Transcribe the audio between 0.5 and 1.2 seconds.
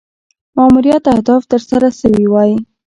ماموریت